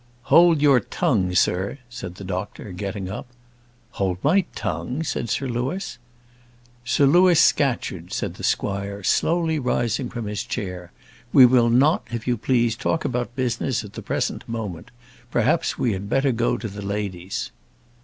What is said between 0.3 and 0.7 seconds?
"Hold